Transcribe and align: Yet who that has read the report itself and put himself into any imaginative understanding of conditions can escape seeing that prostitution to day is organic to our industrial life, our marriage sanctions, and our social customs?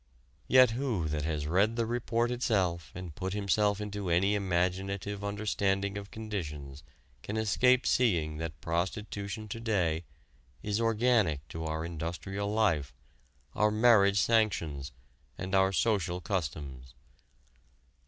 Yet 0.47 0.71
who 0.71 1.07
that 1.09 1.25
has 1.25 1.45
read 1.45 1.75
the 1.75 1.85
report 1.85 2.31
itself 2.31 2.91
and 2.95 3.13
put 3.13 3.33
himself 3.33 3.79
into 3.79 4.09
any 4.09 4.33
imaginative 4.33 5.23
understanding 5.23 5.95
of 5.95 6.09
conditions 6.09 6.81
can 7.21 7.37
escape 7.37 7.85
seeing 7.85 8.37
that 8.37 8.59
prostitution 8.61 9.47
to 9.49 9.59
day 9.59 10.03
is 10.63 10.81
organic 10.81 11.47
to 11.49 11.65
our 11.65 11.85
industrial 11.85 12.51
life, 12.51 12.95
our 13.53 13.69
marriage 13.69 14.19
sanctions, 14.19 14.91
and 15.37 15.53
our 15.53 15.71
social 15.71 16.19
customs? 16.19 16.95